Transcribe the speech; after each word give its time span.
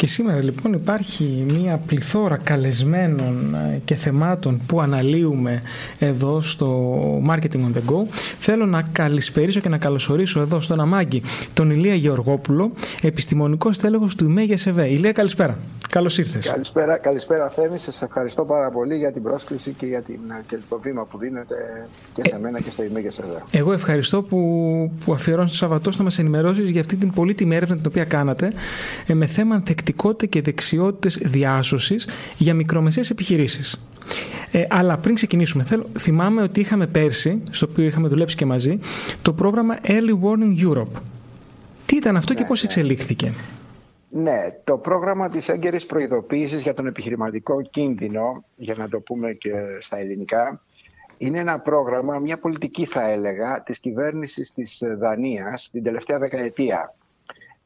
Και 0.00 0.06
σήμερα 0.06 0.42
λοιπόν 0.42 0.72
υπάρχει 0.72 1.44
μία 1.54 1.76
πληθώρα 1.86 2.36
καλεσμένων 2.36 3.54
ε, 3.54 3.80
και 3.84 3.94
θεμάτων 3.94 4.60
που 4.66 4.80
αναλύουμε 4.80 5.62
εδώ 5.98 6.40
στο 6.40 6.96
Marketing 7.28 7.54
on 7.54 7.72
the 7.74 7.92
Go. 7.92 8.06
Θέλω 8.38 8.66
να 8.66 8.82
καλησπερίσω 8.82 9.60
και 9.60 9.68
να 9.68 9.78
καλωσορίσω 9.78 10.40
εδώ 10.40 10.60
στον 10.60 10.80
Αμάγκη 10.80 11.22
τον 11.54 11.70
Ηλία 11.70 11.94
Γεωργόπουλο, 11.94 12.72
επιστημονικός 13.02 13.78
τέλεχος 13.78 14.14
του 14.14 14.24
ΙΜΕΓΕ 14.24 14.56
ΣΕΒΕ. 14.56 14.86
Ηλία 14.88 15.12
καλησπέρα. 15.12 15.58
Καλώς 15.90 16.18
ήρθες. 16.18 16.46
Καλησπέρα, 16.46 16.98
καλησπέρα 16.98 17.48
Θέμη. 17.48 17.78
Σας 17.78 18.02
ευχαριστώ 18.02 18.44
πάρα 18.44 18.70
πολύ 18.70 18.96
για 18.96 19.12
την 19.12 19.22
πρόσκληση 19.22 19.72
και 19.72 19.86
για 19.86 20.02
την, 20.02 20.18
και 20.46 20.58
το 20.68 20.78
βήμα 20.78 21.04
που 21.04 21.18
δίνετε 21.18 21.54
και 22.12 22.22
σε 22.28 22.38
μένα 22.38 22.60
και 22.60 22.70
στο 22.70 22.82
ΙΜΕΓΕ 22.82 23.10
ΣΕΒΕ. 23.10 23.42
Εγώ 23.50 23.72
ευχαριστώ 23.72 24.22
που, 24.22 24.38
που 25.04 25.12
αφιερώνεις 25.12 25.50
το 25.50 25.56
Σαββατό 25.56 25.90
να 25.96 26.04
μας 26.04 26.18
ενημερώσεις 26.18 26.68
για 26.68 26.80
αυτή 26.80 26.96
την 26.96 27.12
πολύτιμη 27.12 27.56
έρευνα 27.56 27.76
την 27.76 27.84
οποία 27.86 28.04
κάνατε 28.04 28.52
ε, 29.06 29.14
με 29.14 29.26
θέμα 29.26 29.54
ανθεκτικότητα 29.54 30.26
και 30.26 30.42
δεξιότητες 30.42 31.18
διάσωσης 31.24 32.08
για 32.36 32.54
μικρομεσαίες 32.54 33.10
επιχειρήσεις. 33.10 33.82
Ε, 34.50 34.64
αλλά 34.68 34.96
πριν 34.96 35.14
ξεκινήσουμε, 35.14 35.64
θέλω, 35.64 35.86
θυμάμαι 35.98 36.42
ότι 36.42 36.60
είχαμε 36.60 36.86
πέρσι, 36.86 37.42
στο 37.50 37.66
οποίο 37.70 37.84
είχαμε 37.84 38.08
δουλέψει 38.08 38.36
και 38.36 38.46
μαζί, 38.46 38.78
το 39.22 39.32
πρόγραμμα 39.32 39.76
Early 39.82 40.18
Warning 40.22 40.68
Europe. 40.68 41.00
Τι 41.86 41.96
ήταν 41.96 42.16
αυτό 42.16 42.34
και 42.34 42.42
ναι, 42.42 42.48
πώς 42.48 42.62
ναι. 42.62 42.68
εξελίχθηκε; 42.68 43.32
Ναι, 44.12 44.50
το 44.64 44.78
πρόγραμμα 44.78 45.28
της 45.28 45.48
έγκαιρης 45.48 45.86
προειδοποίησης 45.86 46.62
για 46.62 46.74
τον 46.74 46.86
επιχειρηματικό 46.86 47.62
κίνδυνο, 47.62 48.44
για 48.56 48.74
να 48.74 48.88
το 48.88 49.00
πούμε 49.00 49.32
και 49.32 49.52
στα 49.78 49.98
ελληνικά, 49.98 50.62
είναι 51.18 51.38
ένα 51.38 51.60
πρόγραμμα, 51.60 52.18
μια 52.18 52.38
πολιτική 52.38 52.84
θα 52.84 53.08
έλεγα, 53.08 53.62
της 53.62 53.80
κυβέρνησης 53.80 54.52
της 54.52 54.82
Δανίας 54.98 55.68
την 55.72 55.82
τελευταία 55.82 56.18
δεκαετία. 56.18 56.94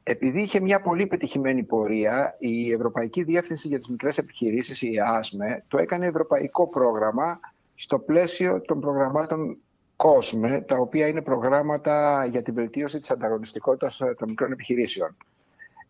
Επειδή 0.02 0.40
είχε 0.40 0.60
μια 0.60 0.80
πολύ 0.80 1.06
πετυχημένη 1.06 1.62
πορεία, 1.62 2.36
η 2.38 2.72
Ευρωπαϊκή 2.72 3.22
Διεύθυνση 3.22 3.68
για 3.68 3.78
τις 3.78 3.88
Μικρές 3.88 4.18
Επιχειρήσεις, 4.18 4.82
η 4.82 4.94
ΑΣΜΕ, 5.04 5.64
το 5.68 5.78
έκανε 5.78 6.06
ευρωπαϊκό 6.06 6.68
πρόγραμμα 6.68 7.40
στο 7.74 7.98
πλαίσιο 7.98 8.60
των 8.60 8.80
προγραμμάτων 8.80 9.58
COSME, 9.96 10.62
τα 10.66 10.76
οποία 10.76 11.06
είναι 11.06 11.22
προγράμματα 11.22 12.24
για 12.24 12.42
την 12.42 12.54
βελτίωση 12.54 12.98
της 12.98 13.10
ανταγωνιστικότητας 13.10 13.96
των 13.96 14.28
μικρών 14.28 14.52
επιχειρήσεων. 14.52 15.16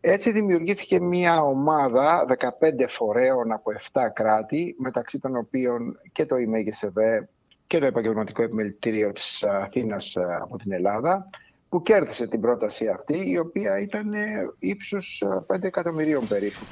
Έτσι 0.06 0.30
δημιουργήθηκε 0.30 1.00
μια 1.00 1.42
ομάδα 1.42 2.24
15 2.38 2.42
φορέων 2.88 3.52
από 3.52 3.70
7 3.92 4.00
κράτη, 4.12 4.76
μεταξύ 4.78 5.18
των 5.18 5.36
οποίων 5.36 5.98
και 6.12 6.26
το 6.26 6.36
ΙΜΕΓΕΣΕΒ 6.36 6.96
και 7.66 7.78
το 7.78 7.86
Επαγγελματικό 7.86 8.42
Επιμελητήριο 8.42 9.12
της 9.12 9.42
Αθήνας 9.42 10.14
ε, 10.14 10.38
από 10.40 10.56
την 10.56 10.72
Ελλάδα, 10.72 11.30
που 11.68 11.82
κέρδισε 11.82 12.26
την 12.26 12.40
πρόταση 12.40 12.88
αυτή, 12.88 13.30
η 13.30 13.38
οποία 13.38 13.80
ήταν 13.80 14.12
ύψους 14.58 15.22
5 15.46 15.62
ε, 15.62 15.66
εκατομμυρίων 15.66 16.26
περίπου, 16.28 16.64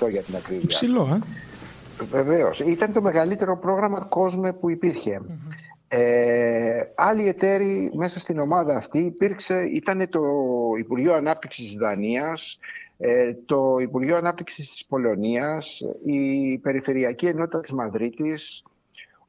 4,8 0.00 0.10
για 0.10 0.22
την 0.22 0.36
ακρίβεια. 0.36 0.66
Ψηλό, 0.66 1.08
ε. 1.14 1.18
Βεβαίως. 2.04 2.60
Ήταν 2.60 2.92
το 2.92 3.02
μεγαλύτερο 3.02 3.58
πρόγραμμα 3.58 4.04
κόσμε 4.04 4.52
που 4.52 4.70
υπήρχε. 4.70 5.20
Ε, 5.88 6.80
άλλοι 6.94 7.28
εταίροι 7.28 7.90
μέσα 7.94 8.18
στην 8.18 8.38
ομάδα 8.38 8.76
αυτή 8.76 8.98
υπήρξε, 8.98 9.62
ήταν 9.62 10.08
το 10.08 10.22
Υπουργείο 10.78 11.14
Ανάπτυξης 11.14 11.66
της 11.66 11.76
Δανίας, 11.76 12.58
ε, 12.98 13.34
το 13.34 13.76
Υπουργείο 13.78 14.16
Ανάπτυξης 14.16 14.70
της 14.70 14.86
Πολωνίας, 14.86 15.82
η 16.04 16.58
Περιφερειακή 16.58 17.26
Ενότητα 17.26 17.60
της 17.60 17.72
Μαδρίτης, 17.72 18.62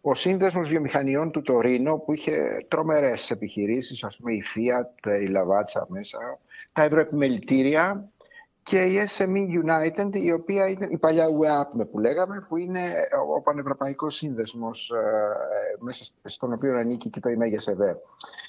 ο 0.02 0.16
σύνδεσμος 0.16 0.70
βιομηχανιών 0.70 1.32
του 1.32 1.42
Τωρίνο 1.42 1.98
που 1.98 2.14
είχε 2.14 2.66
τρομερές 2.68 3.32
επιχειρήσεις, 3.32 4.04
ας 4.04 4.18
πούμε 4.18 4.34
η 4.34 4.44
Fiat, 4.56 5.10
η 5.22 5.32
Lavazza 5.36 5.86
μέσα, 5.88 6.40
τα 6.74 6.84
ευρωεπιμελητήρια 6.84 8.10
και 8.70 8.78
η 8.80 9.08
SME 9.18 9.46
United, 9.64 10.10
η 10.16 10.32
οποία 10.32 10.68
είναι 10.68 10.88
η 10.90 10.98
παλιά 10.98 11.26
UEAP 11.28 11.88
που 11.92 12.00
λέγαμε, 12.00 12.46
που 12.48 12.58
είναι 12.58 12.80
ο 13.38 13.42
πανευρωπαϊκός 13.42 14.16
σύνδεσμος 14.16 14.90
ε, 14.92 15.76
μέσα 15.80 16.06
στον 16.24 16.54
οποίο 16.54 16.78
ανήκει 16.78 17.10
και 17.10 17.20
το 17.20 17.30
ΙΜΕΓΕΣΕΒ. 17.30 17.80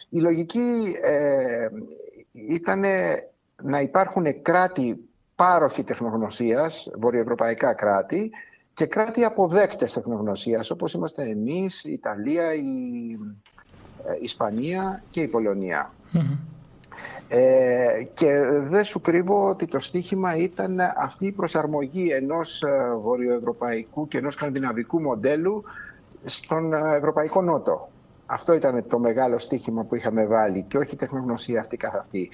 Η 0.08 0.20
λογική 0.20 0.94
ε, 1.02 1.68
ήταν 2.32 2.84
να 3.62 3.80
υπάρχουν 3.80 4.42
κράτη 4.42 5.08
πάροχοι 5.34 5.84
τεχνογνωσίας, 5.84 6.90
βορειοευρωπαϊκά 6.98 7.74
κράτη, 7.74 8.30
και 8.74 8.86
κράτη 8.86 9.24
αποδέκτες 9.24 9.92
τεχνογνωσίας 9.92 10.70
όπως 10.70 10.94
είμαστε 10.94 11.22
εμείς, 11.22 11.84
η 11.84 11.92
Ιταλία, 11.92 12.54
η 12.54 13.12
ε, 14.06 14.18
Ισπανία 14.20 15.02
και 15.10 15.20
η 15.20 15.28
πολωνια 15.28 15.92
Ε, 17.28 18.02
και 18.14 18.30
δεν 18.60 18.84
σου 18.84 19.00
κρύβω 19.00 19.48
ότι 19.48 19.66
το 19.66 19.78
στίχημα 19.78 20.36
ήταν 20.36 20.78
αυτή 20.96 21.26
η 21.26 21.32
προσαρμογή 21.32 22.10
ενός 22.10 22.62
ε, 22.62 22.94
βορειοευρωπαϊκού 23.02 24.08
και 24.08 24.18
ενός 24.18 24.34
σκανδιναβικού 24.34 25.00
μοντέλου 25.00 25.64
στον 26.24 26.72
ε, 26.72 26.96
Ευρωπαϊκό 26.96 27.42
Νότο. 27.42 27.88
Αυτό 28.26 28.52
ήταν 28.52 28.84
το 28.88 28.98
μεγάλο 28.98 29.38
στίχημα 29.38 29.84
που 29.84 29.94
είχαμε 29.94 30.26
βάλει 30.26 30.62
και 30.62 30.78
όχι 30.78 30.94
η 30.94 30.96
τεχνογνωσία 30.96 31.60
αυτή 31.60 31.76
καθ' 31.76 31.94
αυτη 31.96 32.30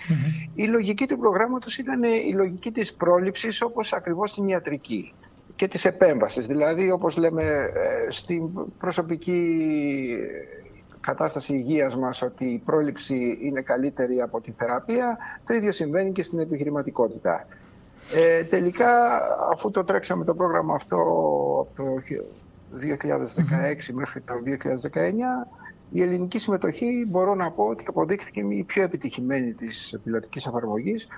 Η 0.54 0.64
λογική 0.64 1.06
του 1.06 1.18
προγράμματος 1.18 1.78
ήταν 1.78 2.02
η 2.02 2.32
λογική 2.34 2.72
της 2.72 2.94
πρόληψης 2.94 3.62
όπως 3.62 3.92
ακριβώς 3.92 4.30
στην 4.30 4.48
ιατρική 4.48 5.12
και 5.56 5.68
της 5.68 5.84
επέμβασης. 5.84 6.46
Δηλαδή, 6.46 6.90
όπως 6.90 7.16
λέμε, 7.16 7.42
ε, 7.42 8.10
στην 8.10 8.42
προσωπική 8.78 9.58
κατάσταση 11.04 11.54
υγείας 11.54 11.96
μας 11.96 12.22
ότι 12.22 12.44
η 12.44 12.58
πρόληψη 12.58 13.38
είναι 13.42 13.60
καλύτερη 13.60 14.20
από 14.20 14.40
τη 14.40 14.50
θεραπεία, 14.58 15.18
το 15.46 15.54
ίδιο 15.54 15.72
συμβαίνει 15.72 16.12
και 16.12 16.22
στην 16.22 16.38
επιχειρηματικότητα. 16.38 17.46
Ε, 18.14 18.42
τελικά, 18.44 19.20
αφού 19.52 19.70
το 19.70 19.84
τρέξαμε 19.84 20.24
το 20.24 20.34
πρόγραμμα 20.34 20.74
αυτό 20.74 20.96
από 21.60 21.68
το 21.76 21.84
2016 22.70 23.92
μέχρι 23.92 24.20
το 24.20 24.34
2019, 25.44 25.48
η 25.90 26.02
ελληνική 26.02 26.38
συμμετοχή 26.38 27.06
μπορώ 27.08 27.34
να 27.34 27.50
πω 27.50 27.64
ότι 27.64 27.84
αποδείχθηκε 27.88 28.40
η 28.40 28.62
πιο 28.62 28.82
επιτυχημένη 28.82 29.52
της 29.52 29.98
πιλωτικής 30.04 30.46
εφαρμογής, 30.46 31.08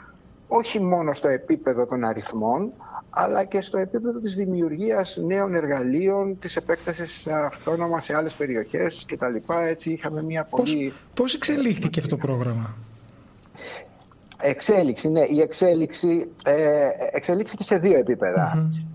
όχι 0.49 0.81
μόνο 0.81 1.13
στο 1.13 1.29
επίπεδο 1.29 1.87
των 1.87 2.05
αριθμών, 2.05 2.73
αλλά 3.19 3.45
και 3.45 3.61
στο 3.61 3.79
επίπεδο 3.79 4.21
της 4.21 4.35
δημιουργίας 4.35 5.17
νέων 5.17 5.55
εργαλείων, 5.55 6.39
της 6.39 6.57
επέκτασης 6.57 7.27
αυτόνομα 7.27 8.01
σε 8.01 8.17
άλλες 8.17 8.35
περιοχές 8.35 9.05
κτλ. 9.09 9.53
Έτσι 9.69 9.91
είχαμε 9.93 10.23
μια 10.23 10.45
πολύ... 10.45 10.93
Πώς, 11.15 11.35
εξελίχθηκε 11.35 12.01
αυτό 12.01 12.17
το 12.17 12.27
πρόγραμμα; 12.27 12.77
Εξέλιξη, 14.41 15.11
ναι. 15.11 15.21
Η 15.21 15.41
εξέλιξη 15.41 16.31
ε, 16.45 16.89
εξελίχθηκε 17.13 17.63
σε 17.63 17.79
δύο 17.79 18.03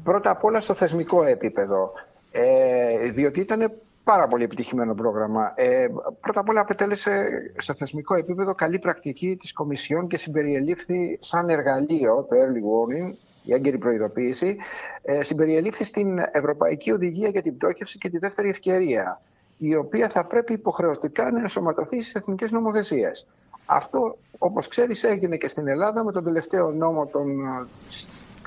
Πρώτα 0.04 0.32
απ' 0.32 0.44
όλα 0.44 0.60
στο 0.60 0.74
θεσμικό 0.74 1.24
επίπεδο, 1.24 1.92
ε, 2.32 3.12
διότι 3.12 3.40
ήταν 3.40 3.72
πάρα 4.04 4.28
πολύ 4.28 4.44
επιτυχημένο 4.44 4.94
πρόγραμμα. 4.94 5.54
Ε, 5.56 5.88
πρώτα 6.22 6.40
απ' 6.40 6.50
όλα 6.50 6.62
απαιτέλεσε 6.62 7.26
στο 7.58 7.74
θεσμικό 7.74 8.16
επίπεδο 8.16 8.56
καλή 8.56 8.80
πρακτική 8.80 9.36
της 9.40 9.54
Κομισιόν 9.54 10.08
και 10.08 10.18
συμπεριελήφθη 10.18 11.18
σαν 11.22 11.50
εργαλείο 11.50 12.28
το 12.30 12.36
Early 12.36 12.64
Warning 12.70 13.16
η 13.44 13.54
έγκαιρη 13.54 13.78
προειδοποίηση, 13.78 14.58
ε, 15.02 15.24
συμπεριελήφθη 15.24 15.84
στην 15.84 16.20
Ευρωπαϊκή 16.32 16.92
Οδηγία 16.92 17.30
για 17.30 17.42
την 17.42 17.58
Πτώχευση 17.58 17.98
και 17.98 18.10
τη 18.10 18.18
Δεύτερη 18.18 18.50
Ευκαιρία, 18.50 19.22
η 19.58 19.76
οποία 19.76 20.10
θα 20.10 20.26
πρέπει 20.26 20.54
υποχρεωτικά 20.54 21.32
να 21.32 21.40
ενσωματωθεί 21.40 22.02
στις 22.02 22.14
εθνικές 22.14 22.52
νομοθεσίες. 22.52 23.28
Αυτό, 23.66 24.18
όπως 24.38 24.68
ξέρεις, 24.68 25.04
έγινε 25.04 25.38
και 25.38 25.48
στην 25.48 25.68
Ελλάδα 25.68 26.04
με 26.04 26.12
τον 26.12 26.24
τελευταίο 26.24 26.72
νόμο 26.72 27.06
των 27.06 27.26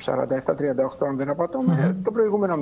47-38, 0.01 1.07
αν 1.09 1.17
δεν 1.17 1.29
απατωμε 1.29 1.97
τον 2.05 2.13
προηγούμενο 2.13 2.57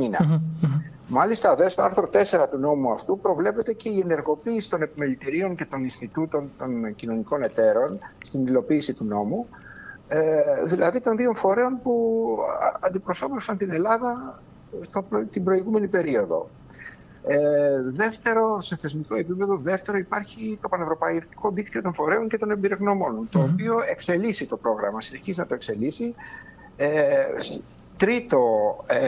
Μάλιστα, 1.09 1.55
δε 1.55 1.69
στο 1.69 1.83
άρθρο 1.83 2.09
4 2.13 2.49
του 2.51 2.59
νόμου 2.59 2.93
αυτού 2.93 3.19
προβλέπεται 3.19 3.73
και 3.73 3.89
η 3.89 3.99
ενεργοποίηση 3.99 4.71
των 4.71 4.83
επιμελητηρίων 4.83 5.55
και 5.55 5.65
των 5.65 5.83
Ινστιτούτων 5.83 6.51
των 6.59 6.95
κοινωνικών 6.95 7.43
εταίρων 7.43 7.99
στην 8.19 8.47
υλοποίηση 8.47 8.95
του 8.95 9.05
νόμου, 9.05 9.47
ε, 10.15 10.65
δηλαδή 10.65 11.01
των 11.01 11.17
δύο 11.17 11.35
φορέων 11.35 11.81
που 11.83 12.37
αντιπροσώπευσαν 12.81 13.57
την 13.57 13.71
Ελλάδα 13.71 14.43
στο, 14.81 15.05
την 15.31 15.45
προηγούμενη 15.45 15.89
περίοδο. 15.89 16.49
Ε, 17.25 17.83
δεύτερο, 17.83 18.61
σε 18.61 18.77
θεσμικό 18.77 19.17
επίπεδο, 19.17 19.57
δεύτερο 19.57 19.99
υπάρχει 19.99 20.59
το 20.63 20.69
Πανευρωπαϊκό 20.69 21.51
Δίκτυο 21.51 21.83
των 21.83 21.95
Φορέων 21.95 22.29
και 22.29 22.39
των 22.39 22.51
εμπειρογνωμονων 22.51 23.29
το 23.31 23.39
οποίο 23.41 23.75
εξελίσσει 23.91 24.47
το 24.47 24.57
πρόγραμμα, 24.57 25.01
συνεχίζει 25.01 25.39
να 25.39 25.47
το 25.47 25.55
εξελίσσει. 25.55 26.15
Ε, 26.77 27.25
τρίτο, 27.97 28.41
ε, 28.87 29.01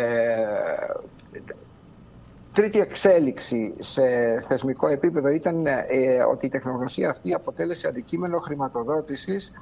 τρίτη 2.53 2.81
εξέλιξη 2.81 3.75
σε 3.79 4.03
θεσμικό 4.49 4.89
επίπεδο 4.89 5.29
ήταν 5.29 5.67
ε, 5.67 6.23
ότι 6.31 6.47
η 6.47 6.49
τεχνογνωσία 6.49 7.11
αυτή 7.11 7.35
αποτέλεσε 7.35 7.89
αντικείμενο 7.89 8.39
χρηματοδότησης 8.39 9.53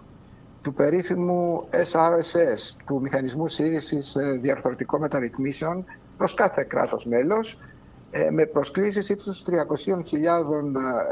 του 0.62 0.74
περίφημου 0.74 1.68
SRSS, 1.70 2.76
του 2.86 3.00
Μηχανισμού 3.00 3.48
Σύρισης 3.48 4.14
ε, 4.16 4.38
Διαρθρωτικών 4.42 5.00
Μεταρρυθμίσεων, 5.00 5.84
προς 6.16 6.34
κάθε 6.34 6.64
κράτος 6.64 7.06
μέλος, 7.06 7.58
ε, 8.14 8.30
με 8.30 8.46
προσκλήσεις 8.46 9.08
ύψους 9.08 9.42
300.000 9.42 9.54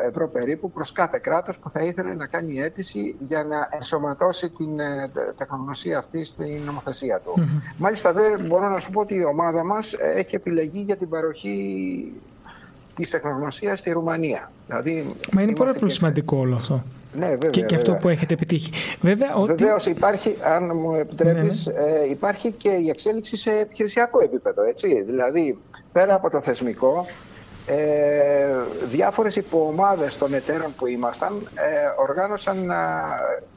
ευρώ 0.09 0.29
περίπου 0.29 0.71
προς 0.71 0.93
κάθε 0.93 1.19
κράτος 1.19 1.59
που 1.59 1.71
θα 1.71 1.81
ήθελε 1.81 2.15
να 2.15 2.27
κάνει 2.27 2.61
αίτηση 2.61 3.17
για 3.19 3.45
να 3.45 3.69
ενσωματώσει 3.71 4.51
την 4.51 4.81
ε, 4.81 5.11
τεχνογνωσία 5.37 5.99
αυτή 5.99 6.25
στην 6.25 6.61
νομοθεσία 6.65 7.21
του. 7.21 7.35
Μάλιστα 7.77 8.13
δεν 8.13 8.47
μπορώ 8.47 8.69
να 8.69 8.79
σου 8.79 8.91
πω 8.91 9.01
ότι 9.01 9.15
η 9.15 9.25
ομάδα 9.25 9.65
μας 9.65 9.95
έχει 10.15 10.35
επιλεγεί 10.35 10.81
για 10.81 10.97
την 10.97 11.09
παροχή 11.09 12.13
της 13.01 13.11
τεχνογνωσίας 13.11 13.79
στη 13.79 13.91
Ρουμανία. 13.91 14.51
Δηλαδή, 14.67 15.15
Μα 15.33 15.43
είναι 15.43 15.53
πολύ 15.53 15.73
και... 15.73 15.89
σημαντικό 15.89 16.37
όλο 16.37 16.55
αυτό. 16.55 16.85
Ναι, 17.13 17.29
βέβαια, 17.29 17.51
και, 17.51 17.63
και 17.63 17.75
αυτό 17.75 17.99
που 18.01 18.09
έχετε 18.09 18.35
επιτύχει. 18.35 18.73
Βέβαια, 19.01 19.35
ότι... 19.35 19.55
Βεβαίως 19.55 19.87
υπάρχει, 19.87 20.37
αν 20.43 20.71
μου 20.75 20.95
επιτρέπεις, 20.95 21.67
ναι, 21.67 21.73
ναι. 21.73 21.85
Ε, 21.85 22.11
υπάρχει 22.11 22.53
και 22.53 22.69
η 22.69 22.89
εξέλιξη 22.89 23.37
σε 23.37 23.51
επιχειρησιακό 23.51 24.23
επίπεδο. 24.23 24.63
Έτσι. 24.63 25.03
Δηλαδή, 25.03 25.59
πέρα 25.93 26.15
από 26.15 26.31
το 26.31 26.41
θεσμικό, 26.41 27.07
ε, 27.67 28.55
διάφορες 28.91 29.37
υποομάδες 29.37 30.19
των 30.19 30.35
εταίρων 30.35 30.75
που 30.77 30.87
ήμασταν 30.87 31.49
ε, 31.55 32.03
οργάνωσαν, 32.09 32.73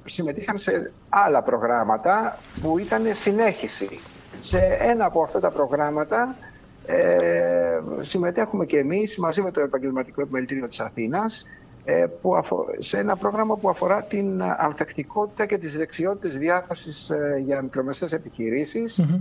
συμμετείχαν 0.06 0.57
σε 0.57 0.92
άλλα 1.10 1.44
προγράμματα 1.44 2.38
που 2.62 2.80
ήταν 2.80 3.01
συνέχιση. 3.13 4.00
Σε 4.40 4.60
ένα 4.80 5.06
από 5.06 5.24
αυτά 5.24 5.40
τα 5.40 5.51
προγράμματα 5.51 6.36
ε, 6.85 7.81
συμμετέχουμε 8.01 8.65
και 8.65 8.77
εμείς 8.77 9.18
μαζί 9.18 9.41
με 9.41 9.51
το 9.51 9.62
Επαγγελματικό 9.62 10.21
Επιμελητήριο 10.21 10.68
της 10.68 10.80
Αθήνας 10.80 11.45
ε, 11.85 12.06
που 12.21 12.33
σε 12.80 12.97
ένα 12.97 13.15
πρόγραμμα 13.15 13.57
που 13.57 13.69
αφορά 13.69 14.03
την 14.03 14.41
ανθεκτικότητα 14.57 15.45
και 15.45 15.57
τις 15.57 15.77
δεξιότητες 15.77 16.38
διάθεσης 16.38 17.09
ε, 17.09 17.41
για 17.45 17.62
μικρομεσαίες 17.62 18.19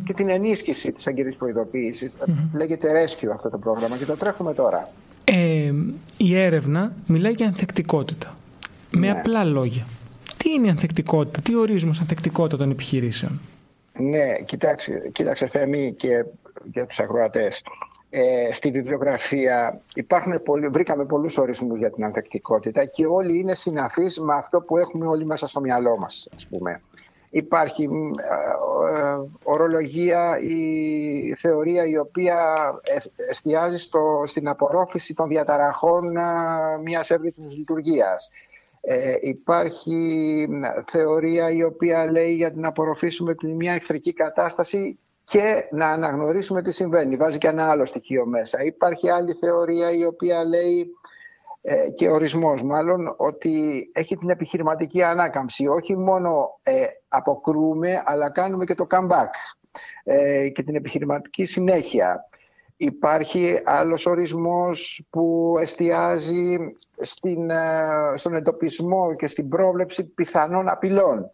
και 0.05 0.13
την 0.13 0.29
ενίσχυση 0.29 0.93
της 0.93 1.07
αγκυρής 1.07 1.37
προειδοποίησης. 1.37 2.17
Λέγεται 2.55 2.89
Rescue 2.93 3.31
αυτό 3.35 3.51
το 3.51 3.59
πρόγραμμα 3.59 3.97
και 3.97 4.05
το 4.05 4.17
τρέχουμε 4.17 4.55
τώρα. 4.55 4.91
Ε, 5.25 5.73
η 6.17 6.37
έρευνα 6.37 6.93
μιλάει 7.07 7.33
για 7.33 7.47
ανθεκτικότητα. 7.47 8.37
Με 8.91 9.07
ναι. 9.07 9.11
απλά 9.11 9.45
λόγια. 9.45 9.87
Τι 10.37 10.51
είναι 10.51 10.67
η 10.67 10.71
ανθεκτικότητα, 10.71 11.41
τι 11.41 11.57
ορίζουμε 11.57 11.93
σαν 11.93 12.03
ανθεκτικότητα 12.03 12.57
των 12.57 12.71
επιχειρήσεων; 12.71 13.41
Ναι, 13.93 14.35
κοιτάξτε, 14.45 15.11
κοίταξε 15.13 15.49
Θέμη 15.49 15.95
και 15.97 16.25
για 16.65 16.87
τους 16.87 17.01
αγροατές 17.01 17.63
ε, 18.15 18.53
στη 18.53 18.71
βιβλιογραφία 18.71 19.81
υπάρχουν 19.95 20.43
πολλοί, 20.43 20.69
βρήκαμε 20.69 21.05
πολλούς 21.05 21.39
ορισμούς 21.39 21.79
για 21.79 21.91
την 21.91 22.05
ανθεκτικότητα 22.05 22.85
και 22.85 23.07
όλοι 23.07 23.39
είναι 23.39 23.55
συναφείς 23.55 24.21
με 24.21 24.35
αυτό 24.35 24.61
που 24.61 24.77
έχουμε 24.79 25.07
όλοι 25.07 25.27
μέσα 25.27 25.47
στο 25.47 25.61
μυαλό 25.61 25.99
μας, 25.99 26.29
ας 26.35 26.47
πούμε. 26.47 26.83
Υπάρχει 27.31 27.83
ε, 27.83 27.89
ε, 28.99 29.19
ορολογία, 29.43 30.39
η 30.41 31.35
θεωρία 31.35 31.87
η 31.87 31.99
οποία 31.99 32.71
εστιάζει 33.29 33.77
στο, 33.77 34.23
στην 34.27 34.49
απορρόφηση 34.49 35.15
των 35.15 35.29
διαταραχών 35.29 36.17
ε, 36.17 36.23
μιας 36.83 37.11
εύρυθμης 37.11 37.57
λειτουργίας. 37.57 38.31
Ε, 38.81 39.15
υπάρχει 39.21 40.49
θεωρία 40.91 41.51
η 41.51 41.63
οποία 41.63 42.11
λέει 42.11 42.35
για 42.35 42.53
την 42.53 42.65
απορροφήσουμε 42.65 43.35
μια 43.43 43.73
εχθρική 43.73 44.13
κατάσταση 44.13 44.99
και 45.25 45.69
να 45.71 45.87
αναγνωρίσουμε 45.89 46.63
τι 46.63 46.73
συμβαίνει. 46.73 47.17
Βάζει 47.17 47.39
και 47.39 47.49
ένα 47.49 47.71
άλλο 47.71 47.85
στοιχείο 47.85 48.27
μέσα. 48.27 48.65
Υπάρχει 48.65 49.11
άλλη 49.11 49.33
θεωρία 49.33 49.91
η 49.91 50.05
οποία 50.05 50.45
λέει 50.45 50.91
ε, 51.63 51.91
και 51.91 52.11
ορισμός 52.11 52.63
μάλλον 52.63 53.15
ότι 53.17 53.89
έχει 53.93 54.17
την 54.17 54.31
επιχειρηματική 54.31 55.03
ανάκαμψη. 55.03 55.67
Όχι 55.67 55.97
μόνο 55.97 56.59
ε, 56.63 56.85
αποκρούμε 57.09 58.03
αλλά 58.05 58.31
κάνουμε 58.31 58.65
και 58.65 58.75
το 58.75 58.87
comeback 58.91 59.31
ε, 60.05 60.49
και 60.49 60.63
την 60.63 60.75
επιχειρηματική 60.75 61.45
συνέχεια. 61.45 62.29
Υπάρχει 62.77 63.61
άλλος 63.65 64.07
ορισμός 64.07 65.07
που 65.11 65.55
εστιάζει 65.61 66.75
στην, 67.01 67.51
ε, 67.51 67.89
στον 68.15 68.35
εντοπισμό 68.35 69.15
και 69.15 69.27
στην 69.27 69.49
πρόβλεψη 69.49 70.05
πιθανών 70.05 70.69
απειλών. 70.69 71.31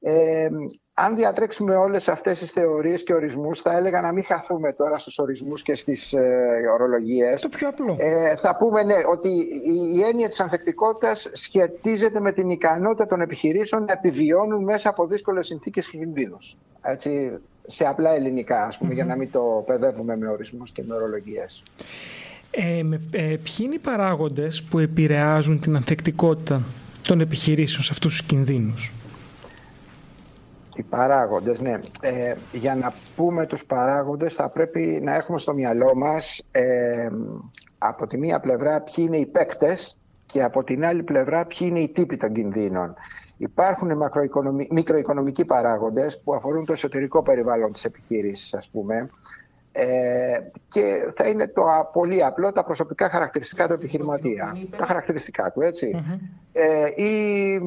Ε, 0.00 0.48
αν 0.94 1.16
διατρέξουμε 1.16 1.76
όλες 1.76 2.08
αυτές 2.08 2.38
τις 2.38 2.50
θεωρίες 2.50 3.02
και 3.02 3.14
ορισμούς, 3.14 3.60
θα 3.60 3.76
έλεγα 3.76 4.00
να 4.00 4.12
μην 4.12 4.24
χαθούμε 4.24 4.72
τώρα 4.72 4.98
στους 4.98 5.18
ορισμούς 5.18 5.62
και 5.62 5.74
στις 5.74 6.12
ε, 6.12 6.60
ορολογίες. 6.72 7.40
Το 7.40 7.48
πιο 7.48 7.68
απλό. 7.68 7.96
Ε, 7.98 8.36
θα 8.36 8.56
πούμε 8.56 8.82
ναι, 8.82 8.94
ότι 9.10 9.28
η, 9.28 9.98
η 9.98 10.02
έννοια 10.02 10.28
της 10.28 10.40
ανθεκτικότητας 10.40 11.30
σχετίζεται 11.32 12.20
με 12.20 12.32
την 12.32 12.50
ικανότητα 12.50 13.06
των 13.06 13.20
επιχειρήσεων 13.20 13.84
να 13.84 13.92
επιβιώνουν 13.92 14.64
μέσα 14.64 14.88
από 14.88 15.06
δύσκολες 15.06 15.46
συνθήκες 15.46 15.88
και 15.88 15.98
κινδύνους. 15.98 16.56
Έτσι, 16.82 17.38
σε 17.66 17.84
απλά 17.86 18.10
ελληνικά, 18.10 18.64
ας 18.64 18.78
πουμε 18.78 18.94
για 18.94 19.04
να 19.04 19.16
μην 19.16 19.30
το 19.30 19.62
παιδεύουμε 19.66 20.16
με 20.16 20.28
ορισμούς 20.28 20.70
και 20.70 20.82
με 20.86 20.94
ορολογίες. 20.94 21.62
Ε, 22.50 22.82
με, 22.82 23.00
ε, 23.10 23.18
ποιοι 23.18 23.56
είναι 23.58 23.74
οι 23.74 23.78
παράγοντες 23.78 24.62
που 24.62 24.78
επηρεάζουν 24.78 25.60
την 25.60 25.76
ανθεκτικότητα 25.76 26.62
των 27.06 27.20
επιχειρήσεων 27.20 27.82
σε 27.82 27.88
αυτούς 27.92 28.16
τους 28.16 28.26
κινδύνους; 28.26 28.92
Οι 30.74 30.82
παράγοντες, 30.82 31.60
ναι. 31.60 31.80
Ε, 32.00 32.34
για 32.52 32.74
να 32.74 32.92
πούμε 33.16 33.46
τους 33.46 33.64
παράγοντες 33.64 34.34
θα 34.34 34.48
πρέπει 34.48 35.00
να 35.02 35.14
έχουμε 35.14 35.38
στο 35.38 35.54
μυαλό 35.54 35.94
μας 35.96 36.42
ε, 36.50 37.08
από 37.78 38.06
τη 38.06 38.18
μία 38.18 38.40
πλευρά 38.40 38.80
ποιοι 38.80 39.04
είναι 39.08 39.16
οι 39.16 39.26
παίκτες 39.26 39.96
και 40.26 40.42
από 40.42 40.64
την 40.64 40.84
άλλη 40.84 41.02
πλευρά 41.02 41.46
ποιοι 41.46 41.58
είναι 41.70 41.80
οι 41.80 41.88
τύποι 41.88 42.16
των 42.16 42.32
κινδύνων. 42.32 42.94
Υπάρχουν 43.36 43.90
μικροοικονομικοί 44.70 45.44
παράγοντες 45.44 46.20
που 46.20 46.34
αφορούν 46.34 46.64
το 46.64 46.72
εσωτερικό 46.72 47.22
περιβάλλον 47.22 47.72
της 47.72 47.84
επιχείρησης, 47.84 48.54
ας 48.54 48.68
πούμε, 48.68 49.10
ε, 49.72 50.38
και 50.68 51.12
θα 51.14 51.28
είναι 51.28 51.48
το 51.48 51.64
πολύ 51.92 52.24
απλό 52.24 52.52
τα 52.52 52.64
προσωπικά 52.64 53.08
χαρακτηριστικά 53.08 53.66
του 53.66 53.72
επιχειρηματία. 53.72 54.56
Τα 54.78 54.86
χαρακτηριστικά 54.86 55.52
του, 55.52 55.60
ετσι 55.60 56.04
Ε, 56.52 57.02
ή 57.02 57.58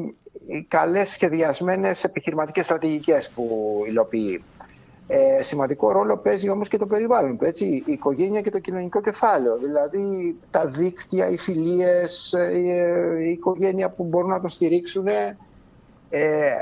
οι 0.45 0.65
καλές 0.67 1.09
σχεδιασμένες 1.09 2.03
επιχειρηματικές 2.03 2.65
στρατηγικές 2.65 3.29
που 3.29 3.83
υλοποιεί. 3.87 4.43
Ε, 5.07 5.41
σημαντικό 5.41 5.91
ρόλο 5.91 6.17
παίζει 6.17 6.49
όμως 6.49 6.67
και 6.67 6.77
το 6.77 6.87
περιβάλλον 6.87 7.37
του, 7.37 7.45
έτσι, 7.45 7.65
η 7.65 7.91
οικογένεια 7.91 8.41
και 8.41 8.49
το 8.49 8.59
κοινωνικό 8.59 9.01
κεφάλαιο. 9.01 9.57
Δηλαδή 9.57 10.35
τα 10.51 10.67
δίκτυα, 10.67 11.29
οι 11.29 11.37
φιλίες, 11.37 12.33
ε, 12.33 12.57
η 13.23 13.29
οικογένεια 13.29 13.89
που 13.89 14.03
μπορούν 14.03 14.29
να 14.29 14.39
τον 14.39 14.49
στηρίξουν. 14.49 15.07
Ε, 15.07 16.53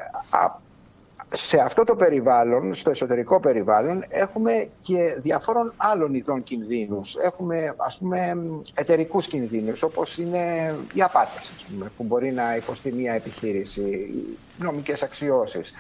σε 1.36 1.58
αυτό 1.58 1.84
το 1.84 1.96
περιβάλλον, 1.96 2.76
στο 2.76 2.90
εσωτερικό 2.90 3.40
περιβάλλον, 3.40 4.04
έχουμε 4.10 4.68
και 4.80 5.20
διαφόρων 5.22 5.74
άλλων 5.78 6.14
ειδών 6.14 6.44
κινδύνους. 6.44 7.16
Έχουμε, 7.16 7.76
ας 7.78 7.98
πούμε, 7.98 8.34
εταιρικούς 8.74 9.28
κινδύνους, 9.28 9.84
όπως 9.84 10.18
είναι 10.18 10.76
οι 10.94 11.02
απάτες, 11.02 11.52
που 11.98 12.04
μπορεί 12.04 12.32
να 12.32 12.56
υποστεί 12.56 12.92
μια 12.92 13.14
επιχείρηση, 13.14 14.10
νομικές 14.58 15.04
αξιώσεις. 15.04 15.74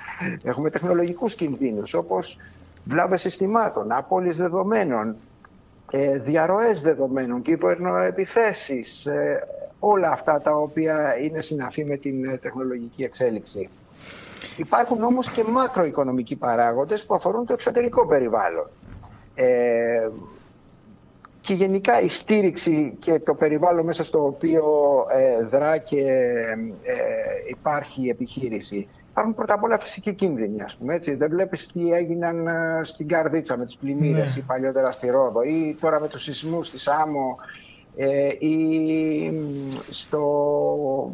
Έχουμε 0.43 0.69
τεχνολογικούς 0.69 1.36
κινδύνους, 1.36 1.93
όπως 1.93 2.39
βλάβες 2.83 3.22
συστημάτων, 3.22 3.91
απώλειες 3.91 4.38
δεδομένων, 4.38 5.15
ε, 5.91 6.17
διαρροές 6.19 6.81
δεδομένων, 6.81 7.41
κυβερνοεπιθέσεις, 7.41 9.05
ε, 9.05 9.48
όλα 9.79 10.10
αυτά 10.12 10.41
τα 10.41 10.51
οποία 10.51 11.17
είναι 11.24 11.41
συναφή 11.41 11.86
με 11.86 11.98
την 11.98 12.25
ε, 12.25 12.38
τεχνολογική 12.38 13.03
εξέλιξη. 13.03 13.69
Υπάρχουν 14.57 15.03
όμως 15.03 15.29
και 15.29 15.43
μακροοικονομικοί 15.43 16.35
παράγοντες 16.35 17.05
που 17.05 17.15
αφορούν 17.15 17.45
το 17.45 17.53
εξωτερικό 17.53 18.07
περιβάλλον. 18.07 18.69
Ε, 19.35 20.09
και 21.43 21.53
γενικά 21.53 22.01
η 22.01 22.09
στήριξη 22.09 22.97
και 23.00 23.19
το 23.19 23.35
περιβάλλον 23.35 23.85
μέσα 23.85 24.03
στο 24.03 24.25
οποίο 24.25 24.63
ε, 25.12 25.43
δρά 25.43 25.77
και 25.77 26.01
ε, 26.83 26.95
υπάρχει 27.50 28.05
η 28.05 28.09
επιχείρηση. 28.09 28.88
Υπάρχουν 29.09 29.33
πρώτα 29.35 29.53
απ' 29.53 29.63
όλα 29.63 29.79
φυσικοί 29.79 30.13
κίνδυνοι, 30.13 30.62
ας 30.62 30.75
πούμε, 30.75 30.95
έτσι. 30.95 31.15
Δεν 31.15 31.29
βλέπεις 31.29 31.67
τι 31.67 31.91
έγιναν 31.91 32.47
ε, 32.47 32.81
στην 32.83 33.07
Καρδίτσα 33.07 33.57
με 33.57 33.65
τις 33.65 33.77
πλημμύρες 33.77 34.35
ναι. 34.35 34.41
ή 34.41 34.43
παλιότερα 34.47 34.91
στη 34.91 35.09
Ρόδο 35.09 35.41
ή 35.41 35.77
τώρα 35.81 36.00
με 36.00 36.07
τους 36.07 36.23
σεισμούς 36.23 36.67
στη 36.67 36.79
Σάμο 36.79 37.38
ε, 37.95 38.27
ή 38.45 39.31
στο 39.89 40.21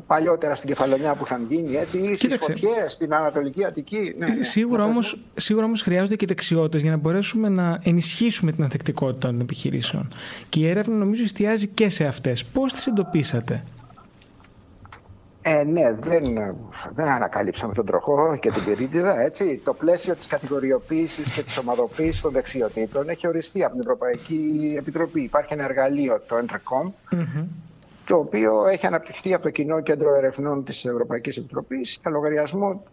παλιότερα 0.07 0.55
στην 0.55 0.69
Κεφαλονιά 0.69 1.15
που 1.15 1.24
είχαν 1.25 1.45
γίνει 1.50 1.75
έτσι, 1.75 1.98
ή 1.98 2.15
στις 2.15 2.38
φωτιές 2.39 2.91
στην 2.91 3.13
Ανατολική 3.13 3.65
Αττική. 3.65 4.15
Ναι, 4.17 4.27
ναι. 4.27 4.43
Σίγουρα, 4.43 4.83
όμως, 4.83 5.19
σίγουρα 5.36 5.65
όμως 5.65 5.81
χρειάζονται 5.81 6.15
και 6.15 6.25
δεξιότητες 6.25 6.81
για 6.81 6.91
να 6.91 6.98
μπορέσουμε 6.98 7.50
να 7.50 7.79
ενισχύσουμε 7.83 8.51
την 8.51 8.63
ανθεκτικότητα 8.63 9.27
των 9.27 9.39
επιχειρήσεων. 9.39 10.07
Και 10.50 10.59
η 10.59 10.67
έρευνα 10.67 10.95
νομίζω 10.95 11.24
εστιάζει 11.24 11.67
και 11.67 11.89
σε 11.89 12.05
αυτές. 12.05 12.45
Πώς 12.45 12.74
τις 12.74 12.88
εντοπίσατε; 12.88 13.63
Ε, 15.41 15.63
ναι, 15.63 15.93
δεν, 15.93 16.24
δεν 16.96 17.08
ανακαλύψαμε 17.08 17.74
τον 17.74 17.86
τροχό 17.86 18.38
και 18.38 18.51
την 18.51 18.63
πυρίτιδα. 18.63 19.22
Έτσι. 19.22 19.62
Το 19.63 19.74
πλαίσιο 19.74 20.15
της 20.15 20.27
κατηγοριοποίησης 20.27 21.31
και 21.31 21.43
της 21.43 21.58
ομαδοποίησης 21.58 22.22
των 22.22 22.31
δεξιοτήτων 22.31 23.10
έχει 23.10 23.27
οριστεί 23.27 23.63
από 23.63 23.72
την 23.72 23.81
Ευρωπαϊκή 23.81 24.75
Επιτροπή. 24.79 25.22
Υπάρχει 25.22 25.53
ένα 25.53 25.63
εργαλείο, 25.63 26.22
το 26.27 26.36
Entrecom, 26.38 26.91
το 28.05 28.15
οποίο 28.15 28.67
έχει 28.67 28.86
αναπτυχθεί 28.86 29.34
από 29.34 29.43
το 29.43 29.50
Κοινό 29.50 29.81
Κέντρο 29.81 30.15
Ερευνών 30.15 30.63
της 30.63 30.86
Ευρωπαϊκής 30.86 31.38
Επιτροπής 31.38 32.00
για 32.01 32.12
λογαριασμό 32.12 32.84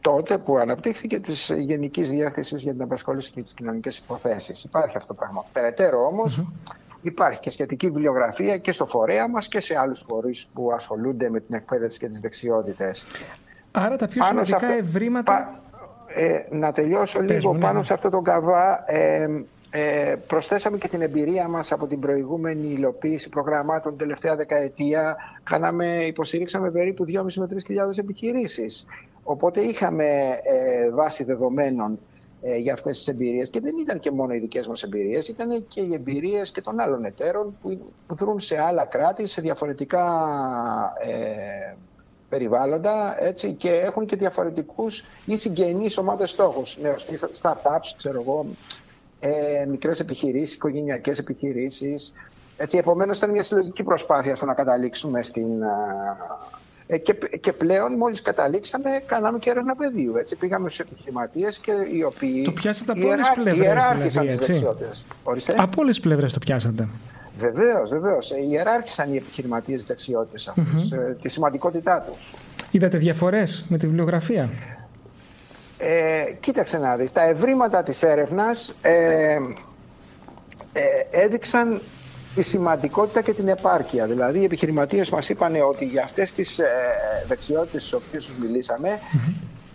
τότε 0.00 0.38
που 0.38 0.56
αναπτύχθηκε 0.58 1.20
της 1.20 1.50
Γενικής 1.56 2.10
Διεύθυνσης 2.10 2.62
για 2.62 2.72
την 2.72 2.82
Απασχόληση 2.82 3.30
και 3.32 3.42
τις 3.42 3.54
Κοινωνικές 3.54 3.98
Υποθέσεις. 3.98 4.64
Υπάρχει 4.64 4.96
αυτό 4.96 5.08
το 5.08 5.14
πράγμα. 5.14 5.44
Περαιτέρω 5.52 6.06
υπάρχει 7.04 7.40
και 7.40 7.50
σχετική 7.50 7.86
βιβλιογραφία 7.86 8.58
και 8.58 8.72
στο 8.72 8.86
φορέα 8.86 9.28
μας 9.28 9.48
και 9.48 9.60
σε 9.60 9.78
άλλους 9.78 10.04
φορείς 10.08 10.46
που 10.54 10.72
ασχολούνται 10.72 11.30
με 11.30 11.40
την 11.40 11.54
εκπαίδευση 11.54 11.98
και 11.98 12.08
τις 12.08 12.20
δεξιότητες. 12.20 13.04
Άρα 13.70 13.96
τα 13.96 14.08
πιο 14.08 14.22
πάνω 14.22 14.44
σημαντικά 14.44 14.68
αυτό, 14.68 14.78
ευρήματα. 14.78 15.60
ε, 16.06 16.38
να 16.50 16.72
τελειώσω 16.72 17.20
λίγο 17.20 17.52
ναι, 17.52 17.60
πάνω 17.60 17.78
ναι. 17.78 17.84
σε 17.84 17.92
αυτό 17.92 18.10
το 18.10 18.20
καβά. 18.20 18.84
Ε, 18.86 19.26
ε, 19.70 20.14
προσθέσαμε 20.26 20.78
και 20.78 20.88
την 20.88 21.02
εμπειρία 21.02 21.48
μας 21.48 21.72
από 21.72 21.86
την 21.86 22.00
προηγούμενη 22.00 22.68
υλοποίηση 22.68 23.28
προγραμμάτων 23.28 23.90
την 23.90 24.00
τελευταία 24.00 24.36
δεκαετία. 24.36 25.16
Κάναμε, 25.42 25.86
υποστηρίξαμε 25.86 26.70
περίπου 26.70 27.04
2.500 27.06 27.34
με 27.34 27.48
3.000 27.50 27.98
επιχειρήσεις. 27.98 28.86
Οπότε 29.22 29.60
είχαμε 29.60 30.04
ε, 30.42 30.90
βάση 30.90 31.24
δεδομένων 31.24 31.98
ε, 32.46 32.56
για 32.56 32.72
αυτές 32.72 32.96
τις 32.98 33.08
εμπειρίες 33.08 33.50
και 33.50 33.60
δεν 33.60 33.74
ήταν 33.80 34.00
και 34.00 34.10
μόνο 34.10 34.34
οι 34.34 34.38
δικές 34.38 34.66
μας 34.66 34.82
εμπειρίες, 34.82 35.28
ήταν 35.28 35.66
και 35.66 35.80
οι 35.80 35.94
εμπειρίες 35.94 36.50
και 36.50 36.60
των 36.60 36.80
άλλων 36.80 37.04
εταίρων 37.04 37.56
που, 37.62 37.92
που 38.06 38.14
δρούν 38.14 38.40
σε 38.40 38.60
άλλα 38.60 38.84
κράτη, 38.84 39.26
σε 39.26 39.40
διαφορετικά 39.40 40.04
ε, 41.00 41.74
περιβάλλοντα 42.28 43.24
έτσι, 43.24 43.52
και 43.52 43.70
έχουν 43.70 44.06
και 44.06 44.16
διαφορετικούς 44.16 45.04
ή 45.24 45.36
συγγενείς 45.36 45.98
ομάδες 45.98 46.30
στόχους, 46.30 46.78
νέους 46.78 47.06
startups, 47.42 47.92
ξέρω 47.96 48.20
εγώ, 48.20 48.46
ε, 49.20 49.66
μικρές 49.68 50.00
επιχειρήσεις, 50.00 50.54
οικογενειακές 50.54 51.18
επιχειρήσεις. 51.18 52.12
Έτσι, 52.56 52.78
επομένως 52.78 53.16
ήταν 53.16 53.30
μια 53.30 53.42
συλλογική 53.42 53.82
προσπάθεια 53.82 54.34
στο 54.34 54.46
να 54.46 54.54
καταλήξουμε 54.54 55.22
στην, 55.22 55.62
ε, 55.62 55.66
και, 57.02 57.16
και 57.40 57.52
πλέον 57.52 57.96
μόλις 57.96 58.22
καταλήξαμε 58.22 58.90
κάναμε 59.06 59.38
και 59.38 59.50
έρευνα 59.50 59.76
πεδίου. 59.76 60.16
Έτσι. 60.16 60.36
Πήγαμε 60.36 60.68
στους 60.68 60.86
επιχειρηματίες 60.86 61.58
και 61.58 61.72
οι 61.92 62.02
οποίοι 62.02 62.42
το 62.44 62.52
πιάσατε 62.52 62.92
από 62.92 63.08
όλες 63.08 63.26
τις 63.26 63.42
πλευρές 63.42 64.12
δηλαδή, 64.12 64.32
έτσι. 64.32 64.66
Από 65.56 65.80
όλες 65.80 65.94
τις 65.94 66.04
πλευρές 66.04 66.32
το 66.32 66.38
πιάσατε. 66.38 66.88
Βεβαίως, 67.36 67.90
βεβαίως. 67.90 68.30
Ε, 68.30 68.36
ιεράρχησαν 68.50 69.12
οι 69.12 69.16
επιχειρηματίες 69.16 69.84
δεξιότητες 69.84 70.48
αυτές, 70.48 70.92
mm-hmm. 70.92 71.16
τη 71.22 71.28
σημαντικότητά 71.28 72.00
τους. 72.00 72.34
Είδατε 72.70 72.98
διαφορές 72.98 73.66
με 73.68 73.78
τη 73.78 73.86
βιβλιογραφία; 73.86 74.50
Ε, 75.78 76.24
κοίταξε 76.40 76.78
να 76.78 76.96
δεις, 76.96 77.12
τα 77.12 77.22
ευρήματα 77.22 77.82
της 77.82 78.02
έρευνας 78.02 78.74
ε, 78.82 79.38
ε, 80.72 80.82
έδειξαν 81.10 81.80
τη 82.34 82.42
σημαντικότητα 82.42 83.22
και 83.22 83.32
την 83.32 83.48
επάρκεια. 83.48 84.06
Δηλαδή, 84.06 84.38
οι 84.38 84.44
επιχειρηματίες 84.44 85.10
μας 85.10 85.28
είπαν 85.28 85.54
ότι 85.68 85.84
για 85.84 86.02
αυτές 86.02 86.32
τις 86.32 86.58
ε, 86.58 86.66
δεξιότητες 87.28 87.80
στις 87.82 87.92
οποίες 87.92 88.24
τους 88.24 88.34
μιλήσαμε, 88.36 88.98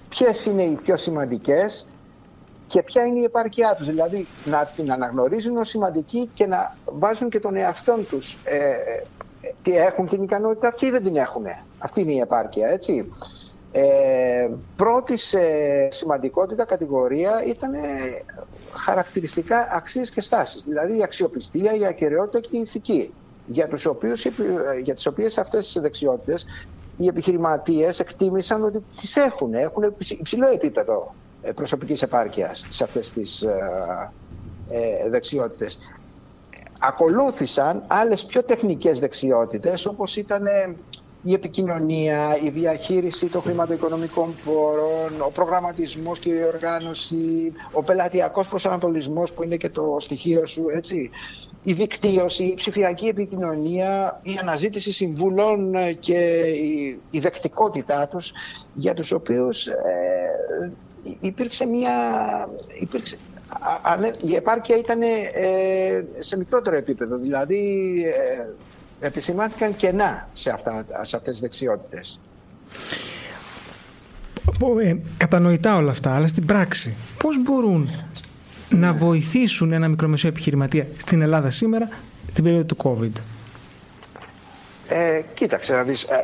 ποιες 0.09 0.45
είναι 0.45 0.63
οι 0.63 0.79
πιο 0.83 0.97
σημαντικές 0.97 1.85
και 2.67 2.83
ποια 2.83 3.03
είναι 3.03 3.19
η 3.19 3.23
επάρκειά 3.23 3.75
τους. 3.77 3.85
Δηλαδή, 3.87 4.27
να 4.45 4.65
την 4.75 4.91
αναγνωρίζουν 4.91 5.57
ως 5.57 5.69
σημαντική 5.69 6.29
και 6.33 6.45
να 6.47 6.75
βάζουν 6.85 7.29
και 7.29 7.39
τον 7.39 7.55
εαυτό 7.55 7.97
τους 8.09 8.37
ε, 8.43 8.55
ε 8.57 9.03
τι 9.63 9.75
έχουν 9.77 10.09
την 10.09 10.23
ικανότητα 10.23 10.67
αυτή 10.67 10.85
ή 10.85 10.89
δεν 10.89 11.03
την 11.03 11.15
έχουν. 11.15 11.45
Αυτή 11.77 12.01
είναι 12.01 12.11
η 12.11 12.19
επάρκεια, 12.19 12.67
έτσι. 12.67 13.11
Ε, 13.71 14.49
πρώτη 14.75 15.17
σε 15.17 15.39
σημαντικότητα 15.89 16.65
κατηγορία 16.65 17.43
ήταν 17.45 17.71
χαρακτηριστικά 18.75 19.67
αξίες 19.71 20.11
και 20.11 20.21
στάσεις, 20.21 20.63
δηλαδή 20.63 20.97
η 20.97 21.03
αξιοπιστία, 21.03 21.75
η 21.75 21.85
ακαιρεότητα 21.85 22.39
και 22.39 22.57
η 22.57 22.59
ηθική, 22.59 23.13
για, 23.47 23.67
τους 23.67 23.85
οποίους, 23.85 24.25
για 24.83 24.93
τις 24.95 25.05
οποίες 25.05 25.37
αυτές 25.37 25.71
τις 25.71 25.81
δεξιότητες 25.81 26.45
οι 26.97 27.07
επιχειρηματίες 27.07 27.99
εκτίμησαν 27.99 28.63
ότι 28.63 28.83
τις 28.97 29.15
έχουν, 29.15 29.53
έχουν 29.53 29.95
υψηλό 30.07 30.47
επίπεδο 30.47 31.15
ε, 31.41 31.51
προσωπικής 31.51 32.01
επάρκειας 32.01 32.65
σε 32.69 32.83
αυτές 32.83 33.11
τις 33.11 33.41
ε, 33.41 34.11
ε, 34.69 35.09
δεξιότητες. 35.09 35.77
Ακολούθησαν 36.79 37.83
άλλες 37.87 38.25
πιο 38.25 38.43
τεχνικές 38.43 38.99
δεξιότητες 38.99 39.85
όπως 39.85 40.15
ήταν 40.15 40.43
η 41.23 41.33
επικοινωνία, 41.33 42.37
η 42.43 42.49
διαχείριση 42.49 43.27
των 43.27 43.41
χρηματοοικονομικών 43.41 44.35
πόρων, 44.45 45.21
ο 45.25 45.29
προγραμματισμός 45.33 46.19
και 46.19 46.29
η 46.29 46.43
οργάνωση, 46.43 47.53
ο 47.71 47.83
πελατειακός 47.83 48.47
προσανατολισμός 48.47 49.31
που 49.31 49.43
είναι 49.43 49.57
και 49.57 49.69
το 49.69 49.97
στοιχείο 49.99 50.45
σου, 50.45 50.65
έτσι. 50.75 51.09
Η 51.63 51.73
δικτύωση, 51.73 52.43
η 52.43 52.53
ψηφιακή 52.55 53.07
επικοινωνία, 53.07 54.19
η 54.23 54.37
αναζήτηση 54.41 54.91
συμβουλών 54.91 55.73
και 55.99 56.17
η, 56.57 56.99
η 57.09 57.19
δεκτικότητά 57.19 58.07
τους 58.07 58.31
για 58.73 58.93
τους 58.93 59.11
οποίους 59.11 59.67
ε, 59.67 60.71
υπήρξε 61.19 61.65
μια... 61.65 61.91
Υπήρξε, 62.81 63.17
η 64.21 64.35
επάρκεια 64.35 64.77
ήταν 64.77 65.01
ε, 65.01 66.05
σε 66.17 66.37
μικρότερο 66.37 66.75
επίπεδο, 66.75 67.17
δηλαδή 67.17 67.93
ε, 68.05 68.45
επισημάνθηκαν 68.99 69.75
κενά 69.75 70.27
σε, 70.33 70.51
αυτά, 70.51 70.85
σε 71.01 71.15
αυτές 71.15 71.31
τις 71.31 71.41
δεξιότητες. 71.41 72.19
Ε, 74.83 74.95
κατανοητά 75.17 75.75
όλα 75.75 75.91
αυτά, 75.91 76.15
αλλά 76.15 76.27
στην 76.27 76.45
πράξη 76.45 76.95
πώς 77.17 77.43
μπορούν 77.43 77.89
να 78.69 78.93
βοηθήσουν 78.93 79.71
ένα 79.71 79.87
μικρομεσαίο 79.87 80.29
επιχειρηματία 80.29 80.87
στην 80.97 81.21
Ελλάδα 81.21 81.49
σήμερα 81.49 81.89
στην 82.31 82.43
περίοδο 82.43 82.65
του 82.65 82.77
COVID; 82.83 83.21
Ε, 84.87 85.21
κοίταξε 85.33 85.73
να 85.73 85.83
δεις, 85.83 86.03
ε, 86.03 86.21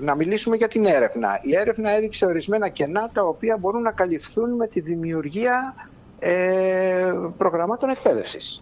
να 0.00 0.14
μιλήσουμε 0.14 0.56
για 0.56 0.68
την 0.68 0.84
έρευνα. 0.84 1.40
Η 1.42 1.56
έρευνα 1.56 1.90
έδειξε 1.90 2.26
ορισμένα 2.26 2.68
κενά 2.68 3.10
τα 3.12 3.22
οποία 3.22 3.56
μπορούν 3.60 3.82
να 3.82 3.92
καλυφθούν 3.92 4.50
με 4.54 4.66
τη 4.66 4.80
δημιουργία 4.80 5.74
ε, 6.18 7.12
προγραμμάτων 7.36 7.90
εκπαίδευσης 7.90 8.60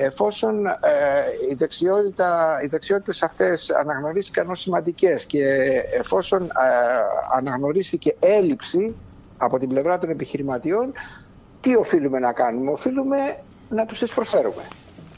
εφόσον 0.00 0.66
ε, 0.66 0.72
οι, 1.50 1.54
δεξιότητα, 1.54 2.60
οι 2.64 2.66
δεξιότητες 2.66 3.22
αυτές 3.22 3.70
αναγνωρίστηκαν 3.70 4.50
ως 4.50 4.60
σημαντικές 4.60 5.24
και 5.24 5.44
εφόσον 5.98 6.42
ε, 6.42 6.48
αναγνωρίστηκε 7.36 8.16
έλλειψη 8.20 8.94
από 9.36 9.58
την 9.58 9.68
πλευρά 9.68 9.98
των 9.98 10.10
επιχειρηματιών, 10.10 10.92
τι 11.60 11.76
οφείλουμε 11.76 12.18
να 12.18 12.32
κάνουμε; 12.32 12.70
Οφείλουμε 12.70 13.16
να 13.68 13.86
τους 13.86 13.98
τις 13.98 14.14
προσφέρουμε 14.14 14.62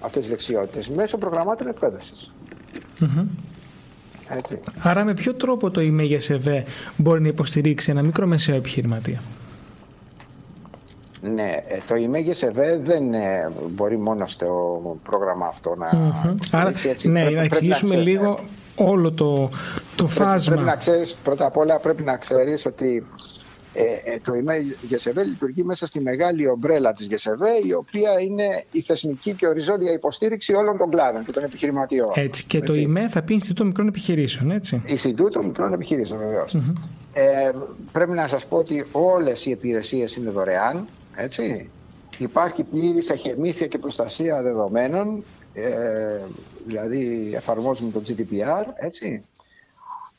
αυτές 0.00 0.20
τις 0.20 0.30
δεξιότητες 0.30 0.88
μέσω 0.88 1.18
προγραμμάτων 1.18 1.68
εκπαίδευσης. 1.68 2.32
Έτσι. 4.28 4.60
Άρα 4.78 5.04
με 5.04 5.14
ποιο 5.14 5.34
τρόπο 5.34 5.70
το 5.70 5.80
ΕΒ 5.80 6.46
μπορεί 6.96 7.20
να 7.20 7.28
υποστηρίξει 7.28 7.90
ένα 7.90 8.02
μικρό 8.02 8.26
μεσαίο 8.26 8.56
επιχειρηματία; 8.56 9.20
Ναι, 11.22 11.60
ε, 11.66 11.78
το 11.86 11.94
ΙΜΕΓΕΣ 11.94 12.42
ΕΒΕ 12.42 12.80
δεν 12.84 13.14
ε, 13.14 13.50
μπορεί 13.70 13.98
μόνο 13.98 14.26
στο 14.26 14.48
πρόγραμμα 15.02 15.46
αυτό 15.46 15.74
να 15.74 15.90
mm 15.92 16.34
Άρα, 16.50 16.72
έτσι. 16.86 17.08
Ναι, 17.08 17.20
πρέπει, 17.20 17.34
να 17.34 17.42
εξηγήσουμε 17.42 17.94
λίγο 17.94 18.40
όλο 18.76 19.12
το, 19.12 19.50
το 19.96 20.06
φάσμα. 20.06 20.54
Πρέπει 20.54 20.68
να 20.68 20.76
ξέρεις, 20.76 21.14
πρώτα 21.14 21.46
απ' 21.46 21.56
όλα 21.56 21.78
πρέπει 21.78 22.02
να 22.02 22.16
ξέρεις 22.16 22.66
ότι 22.66 23.06
ε, 23.72 24.12
ε, 24.12 24.20
το 24.24 24.32
email 24.32 24.86
ΓΕΣΕΒΕ 24.88 25.24
λειτουργεί 25.24 25.62
μέσα 25.62 25.86
στη 25.86 26.00
μεγάλη 26.00 26.48
ομπρέλα 26.48 26.92
της 26.92 27.06
ΓΕΣΕΒΕ 27.06 27.48
η 27.66 27.72
οποία 27.72 28.20
είναι 28.20 28.64
η 28.70 28.80
θεσμική 28.80 29.34
και 29.34 29.46
οριζόντια 29.46 29.92
υποστήριξη 29.92 30.54
όλων 30.54 30.78
των 30.78 30.90
κλάδων 30.90 31.24
και 31.24 31.32
των 31.32 31.44
επιχειρηματιών. 31.44 32.10
Έτσι, 32.14 32.44
και 32.44 32.60
το 32.60 32.72
email 32.76 33.08
θα 33.10 33.22
πει 33.22 33.32
Ινστιτούτο 33.32 33.64
Μικρών 33.64 33.88
Επιχειρήσεων, 33.88 34.50
έτσι. 34.50 34.82
Ινστιτούτο 34.86 35.42
Μικρών 35.42 35.72
Επιχειρήσεων, 35.72 36.20
Ε, 37.12 37.50
πρέπει 37.92 38.10
να 38.12 38.28
σας 38.28 38.46
πω 38.46 38.56
ότι 38.56 38.86
όλες 38.92 39.46
οι 39.46 39.50
υπηρεσίες 39.50 40.16
είναι 40.16 40.30
δωρεάν. 40.30 40.84
Έτσι. 41.16 41.70
Υπάρχει 42.18 42.62
πλήρης 42.62 43.10
αχεμήθεια 43.10 43.66
και 43.66 43.78
προστασία 43.78 44.42
δεδομένων, 44.42 45.24
ε, 45.52 46.20
δηλαδή 46.66 47.32
εφαρμόζουμε 47.34 47.90
το 47.90 48.02
GDPR, 48.06 48.64
έτσι. 48.74 49.22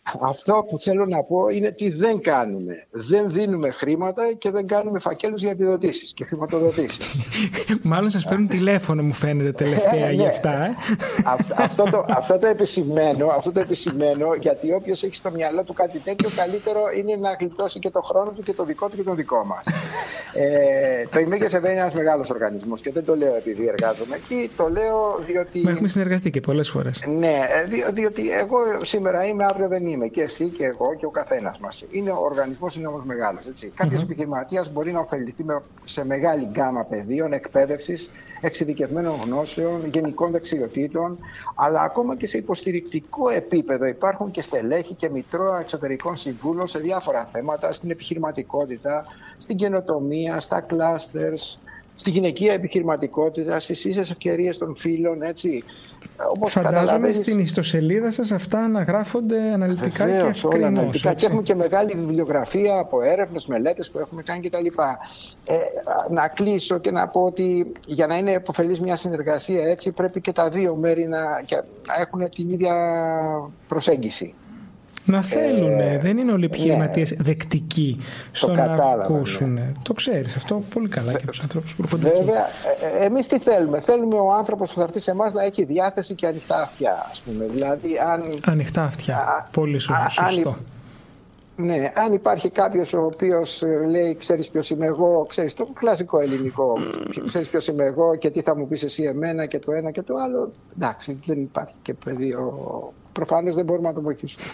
Αυτό 0.03 0.65
που 0.69 0.79
θέλω 0.79 1.05
να 1.05 1.23
πω 1.23 1.49
είναι 1.49 1.71
τι 1.71 1.89
δεν 1.89 2.21
κάνουμε. 2.21 2.87
Δεν 2.91 3.31
δίνουμε 3.31 3.69
χρήματα 3.69 4.33
και 4.37 4.51
δεν 4.51 4.67
κάνουμε 4.67 4.99
φακέλους 4.99 5.41
για 5.41 5.51
επιδοτήσεις 5.51 6.13
και 6.13 6.25
χρηματοδοτήσεις. 6.25 7.05
Μάλλον 7.81 8.09
σας 8.09 8.23
παίρνουν 8.23 8.47
τηλέφωνο 8.47 9.03
μου 9.03 9.13
φαίνεται 9.13 9.51
τελευταία 9.51 10.07
ε, 10.07 10.13
για 10.13 10.23
ναι. 10.23 10.29
αυτά. 10.29 10.65
Ε. 10.65 10.75
αυτό, 11.55 11.83
το, 11.83 12.05
αυτό, 12.09 12.37
το 12.37 12.47
επισημαίνω, 12.47 13.27
αυτό 13.27 13.51
το 13.51 13.59
επισημαίνω 13.59 14.33
γιατί 14.39 14.73
όποιος 14.73 15.03
έχει 15.03 15.15
στο 15.15 15.31
μυαλό 15.31 15.63
του 15.63 15.73
κάτι 15.73 15.99
τέτοιο 15.99 16.29
καλύτερο 16.35 16.81
είναι 16.97 17.15
να 17.15 17.35
γλιτώσει 17.39 17.79
και 17.79 17.89
το 17.89 18.01
χρόνο 18.01 18.31
του 18.31 18.43
και 18.43 18.53
το 18.53 18.65
δικό 18.65 18.89
του 18.89 18.95
και 18.95 19.03
το 19.03 19.13
δικό 19.13 19.45
μας. 19.45 19.65
ε, 20.33 21.07
το 21.11 21.19
ΙΜΕΓΕΣ 21.19 21.51
είναι 21.51 21.69
ένας 21.69 21.93
μεγάλος 21.93 22.29
οργανισμός 22.29 22.81
και 22.81 22.91
δεν 22.91 23.05
το 23.05 23.15
λέω 23.15 23.35
επειδή 23.35 23.67
εργάζομαι 23.67 24.15
εκεί, 24.15 24.49
το 24.57 24.69
λέω 24.69 25.19
διότι... 25.25 25.61
Μα 25.63 25.71
έχουμε 25.71 25.87
συνεργαστεί 25.87 26.29
και 26.29 26.39
πολλές 26.39 26.69
φορές. 26.69 27.03
Ναι, 27.07 27.35
ε, 27.85 27.91
διότι 27.91 28.31
εγώ 28.31 28.57
σήμερα 28.83 29.25
είμαι, 29.25 29.45
αύριο 29.49 29.67
δεν 29.67 29.85
είμαι 29.85 29.90
και 30.11 30.21
εσύ 30.21 30.49
και 30.49 30.65
εγώ 30.65 30.95
και 30.95 31.05
ο 31.05 31.09
καθένας 31.09 31.59
μας. 31.59 31.85
Ο 32.13 32.23
οργανισμός 32.23 32.75
είναι 32.75 32.87
όμως 32.87 33.03
μεγάλος. 33.03 33.45
Κάποιος 33.73 33.99
mm-hmm. 33.99 34.03
επιχειρηματίας 34.03 34.71
μπορεί 34.71 34.91
να 34.91 34.99
ωφεληθεί 34.99 35.45
σε 35.85 36.05
μεγάλη 36.05 36.45
γκάμα 36.45 36.83
πεδίων 36.83 37.33
εκπαίδευσης, 37.33 38.09
εξειδικευμένων 38.41 39.19
γνώσεων, 39.25 39.85
γενικών 39.85 40.31
δεξιοτήτων, 40.31 41.17
αλλά 41.55 41.81
ακόμα 41.81 42.15
και 42.15 42.27
σε 42.27 42.37
υποστηρικτικό 42.37 43.29
επίπεδο 43.29 43.85
υπάρχουν 43.85 44.31
και 44.31 44.41
στελέχη 44.41 44.93
και 44.93 45.09
μητρώα 45.09 45.59
εξωτερικών 45.59 46.15
συμβούλων 46.15 46.67
σε 46.67 46.79
διάφορα 46.79 47.25
θέματα, 47.25 47.71
στην 47.71 47.91
επιχειρηματικότητα, 47.91 49.05
στην 49.37 49.55
καινοτομία, 49.55 50.39
στα 50.39 50.61
κλάστερς, 50.61 51.59
στη 51.95 52.09
γυναικεία 52.09 52.53
επιχειρηματικότητα, 52.53 53.59
στις 53.59 53.85
ίσες 53.85 54.11
ευκαιρίες 54.11 54.57
των 54.57 54.75
φίλων, 54.75 55.21
έτσι. 55.21 55.63
Όπως 56.35 56.51
Φαντάζομαι 56.51 57.11
στην 57.11 57.39
ιστοσελίδα 57.39 58.11
σας 58.11 58.31
αυτά 58.31 58.59
αναγράφονται 58.59 59.51
αναλυτικά 59.53 60.05
Βεβαίως, 60.05 60.21
και 60.21 60.29
ευκρινώς. 60.29 60.55
Όλα 60.55 60.67
αναλυτικά. 60.67 61.13
Και 61.13 61.25
έχουμε 61.25 61.41
και 61.41 61.55
μεγάλη 61.55 61.93
βιβλιογραφία 61.95 62.79
από 62.79 63.01
έρευνες, 63.01 63.45
μελέτες 63.45 63.91
που 63.91 63.99
έχουμε 63.99 64.23
κάνει 64.23 64.41
κτλ. 64.41 64.65
Ε, 65.45 65.55
να 66.09 66.27
κλείσω 66.27 66.77
και 66.79 66.91
να 66.91 67.07
πω 67.07 67.21
ότι 67.21 67.71
για 67.87 68.07
να 68.07 68.17
είναι 68.17 68.31
υποφελής 68.31 68.79
μια 68.79 68.95
συνεργασία 68.95 69.63
έτσι 69.63 69.91
πρέπει 69.91 70.21
και 70.21 70.31
τα 70.31 70.49
δύο 70.49 70.75
μέρη 70.75 71.07
να, 71.07 71.19
να 71.87 71.95
έχουν 71.99 72.29
την 72.29 72.49
ίδια 72.51 72.73
προσέγγιση. 73.67 74.33
Να 75.05 75.21
θέλουν, 75.23 75.79
ε, 75.79 75.97
δεν 75.97 76.17
είναι 76.17 76.31
όλοι 76.31 76.41
οι 76.41 76.45
επιχειρηματίες 76.45 77.11
ναι, 77.11 77.17
δεκτικοί 77.19 77.97
στο 78.31 78.53
να 78.53 78.63
ακούσουν. 78.63 79.53
Ναι. 79.53 79.71
Το 79.81 79.93
ξέρεις 79.93 80.35
αυτό 80.35 80.63
πολύ 80.73 80.87
καλά 80.87 81.13
και 81.13 81.25
τους 81.25 81.39
ανθρώπους 81.39 81.73
που 81.73 81.81
έρχονται 81.83 82.09
Βέβαια, 82.09 82.47
ε, 82.81 83.01
ε 83.01 83.05
εμείς 83.05 83.27
τι 83.27 83.39
θέλουμε; 83.39 83.81
Θέλουμε 83.81 84.15
ο 84.15 84.33
άνθρωπος 84.33 84.69
που 84.73 84.79
θα 84.79 84.83
έρθει 84.83 84.99
σε 84.99 85.11
εμάς 85.11 85.33
να 85.33 85.43
έχει 85.43 85.63
διάθεση 85.63 86.15
και 86.15 86.27
ανοιχτά 86.27 86.61
αυτιά. 86.61 87.07
Ας 87.11 87.21
πούμε. 87.21 87.45
Δηλαδή, 87.51 87.97
αν... 88.11 88.39
Ανοιχτά 88.45 88.83
αυτιά. 88.83 89.47
πολύ 89.51 89.79
σωστό. 89.79 90.49
Αν, 90.49 90.57
ναι, 91.61 91.91
αν 91.95 92.13
υπάρχει 92.13 92.49
κάποιος 92.49 92.93
ο 92.93 93.03
οποίος 93.05 93.63
ε, 93.63 93.85
λέει, 93.85 94.15
ξέρεις 94.15 94.49
ποιος 94.49 94.69
είμαι 94.69 94.85
εγώ, 94.85 95.25
ξέρεις 95.29 95.53
το 95.53 95.65
κλασικό 95.65 96.19
ελληνικό, 96.19 96.73
ξέρεις 97.25 97.49
ποιος 97.49 97.67
είμαι 97.67 97.83
εγώ 97.83 98.15
και 98.15 98.29
τι 98.29 98.41
θα 98.41 98.55
μου 98.55 98.67
πεις 98.67 98.83
εσύ 98.83 99.03
εμένα 99.03 99.45
και 99.45 99.59
το 99.59 99.71
ένα 99.71 99.91
και 99.91 100.01
το 100.01 100.15
άλλο. 100.15 100.51
Εντάξει, 100.75 101.19
δεν 101.25 101.41
υπάρχει 101.41 101.75
και 101.81 101.93
πεδίο. 101.93 102.53
Προφανώς 103.13 103.55
δεν 103.55 103.65
μπορούμε 103.65 103.87
να 103.87 103.93
το 103.93 104.01
βοηθήσουμε. 104.01 104.45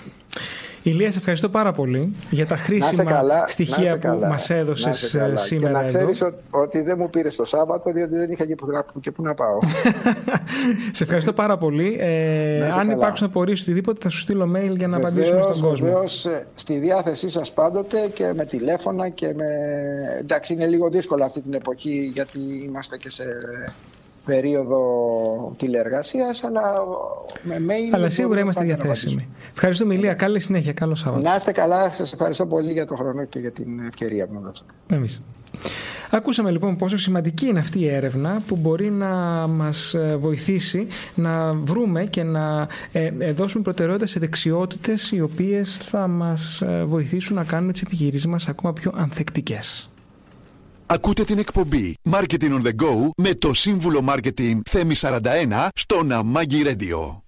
Ηλίας, 0.83 1.13
σε 1.13 1.19
ευχαριστώ 1.19 1.49
πάρα 1.49 1.71
πολύ 1.71 2.15
για 2.29 2.45
τα 2.45 2.57
χρήσιμα 2.57 3.03
καλά, 3.03 3.47
στοιχεία 3.47 3.99
που 3.99 4.19
μας 4.27 4.49
έδωσες 4.49 5.13
ε, 5.13 5.33
σήμερα. 5.35 5.73
Και 5.73 5.83
να 5.83 5.85
ξέρεις 5.85 6.23
ότι 6.49 6.81
δεν 6.81 6.95
μου 6.99 7.09
πήρες 7.09 7.35
το 7.35 7.45
Σάββατο, 7.45 7.91
διότι 7.91 8.15
δεν 8.15 8.31
είχα 8.31 8.45
και 8.99 9.11
που, 9.11 9.21
να 9.21 9.33
πάω. 9.33 9.59
σε 10.97 11.03
ευχαριστώ 11.03 11.33
πάρα 11.33 11.57
πολύ. 11.57 11.97
Ε, 11.99 12.69
αν 12.69 12.89
υπάρξουν 12.89 13.27
απορίες 13.27 13.61
οτιδήποτε, 13.61 13.99
θα 14.01 14.09
σου 14.09 14.19
στείλω 14.19 14.51
mail 14.55 14.77
για 14.77 14.87
να 14.87 14.99
βεβαίως, 14.99 15.29
απαντήσουμε 15.29 15.41
στον 15.41 15.61
κόσμο. 15.61 15.87
Βεβαίως, 15.87 16.25
ε, 16.25 16.47
στη 16.53 16.77
διάθεσή 16.77 17.29
σας 17.29 17.51
πάντοτε 17.51 17.97
και 18.13 18.31
με 18.35 18.45
τηλέφωνα 18.45 19.09
και 19.09 19.33
με. 19.35 19.45
Εντάξει, 20.19 20.53
είναι 20.53 20.67
λίγο 20.67 20.89
δύσκολο 20.89 21.23
αυτή 21.23 21.41
την 21.41 21.53
εποχή 21.53 22.11
γιατί 22.13 22.39
είμαστε 22.65 22.97
και 22.97 23.09
σε 23.09 23.23
περίοδο 24.27 24.81
τηλεεργασίας, 25.57 26.43
αλλά 26.43 26.61
με 27.43 27.55
mail... 27.67 27.93
Αλλά 27.93 28.09
σίγουρα 28.09 28.39
είμαστε 28.39 28.63
διαθέσιμοι. 28.63 29.27
Ευχαριστούμε, 29.51 29.93
Ηλία. 29.93 30.13
Καλή 30.13 30.39
συνέχεια. 30.39 30.73
Καλό 30.73 30.95
Σάββατο. 30.95 31.29
Να 31.29 31.35
είστε 31.35 31.51
καλά. 31.51 31.91
Σας 31.91 32.13
ευχαριστώ 32.13 32.45
πολύ 32.45 32.71
για 32.71 32.85
τον 32.85 32.97
χρόνο 32.97 33.23
και 33.23 33.39
για 33.39 33.51
την 33.51 33.79
ευκαιρία 33.79 34.27
που 34.27 34.33
μου 34.33 34.41
δώσατε. 34.41 34.71
Εμείς. 34.93 35.21
Ακούσαμε 36.09 36.51
λοιπόν 36.51 36.75
πόσο 36.75 36.97
σημαντική 36.97 37.45
είναι 37.45 37.59
αυτή 37.59 37.79
η 37.79 37.87
έρευνα 37.87 38.41
που 38.47 38.55
μπορεί 38.55 38.89
να 38.89 39.07
μας 39.47 39.93
ε, 39.93 40.17
βοηθήσει 40.19 40.87
να 41.15 41.53
βρούμε 41.53 42.05
και 42.05 42.23
να 42.23 42.67
ε, 42.91 43.11
ε, 43.17 43.31
δώσουν 43.31 43.61
προτεραιότητα 43.61 44.05
σε 44.05 44.19
δεξιότητες 44.19 45.11
οι 45.11 45.21
οποίες 45.21 45.77
θα 45.77 46.07
μας 46.07 46.63
βοηθήσουν 46.85 47.35
να 47.35 47.43
κάνουμε 47.43 47.71
τις 47.71 47.81
επιχειρήσεις 47.81 48.27
μας 48.27 48.47
ακόμα 48.47 48.73
πιο 48.73 48.91
ανθεκτικές. 48.95 49.89
Ακούτε 50.89 51.23
την 51.23 51.37
εκπομπή 51.37 51.97
Marketing 52.11 52.51
on 52.51 52.61
the 52.61 52.71
Go 52.83 53.09
με 53.17 53.33
το 53.33 53.53
σύμβουλο 53.53 54.05
Marketing 54.09 54.59
Θέμη 54.69 54.95
41 54.99 55.19
στο 55.75 56.03
Ναμάγκη 56.03 56.61
Radio. 56.65 57.21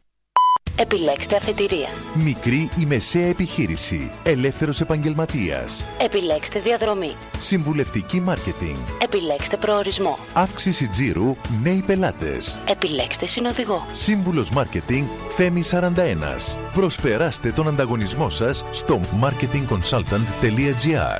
Επιλέξτε 0.76 1.36
αφετηρία. 1.36 1.88
Μικρή 2.24 2.70
ή 2.80 2.86
μεσαία 2.86 3.26
επιχείρηση. 3.26 4.12
Ελεύθερος 4.24 4.82
επαγγελματίας. 4.82 5.86
Επιλέξτε 6.02 6.60
διαδρομή. 6.60 7.16
Συμβουλευτική 7.40 8.20
μάρκετινγκ. 8.20 8.76
Επιλέξτε 9.02 9.58
προορισμό. 9.58 10.18
Αύξηση 10.34 10.88
τζίρου. 10.88 11.36
Νέοι 11.64 11.84
πελάτες. 11.86 12.56
Επιλέξτε 12.70 13.26
συνοδηγό. 13.26 13.86
Σύμβουλος 13.92 14.50
Μάρκετινγκ 14.50 15.08
Θέμη 15.36 15.64
41. 15.64 16.56
Προσπεράστε 16.74 17.52
τον 17.52 17.68
ανταγωνισμό 17.68 18.30
σας 18.30 18.66
στο 18.72 19.00
marketingconsultant.gr. 19.22 21.20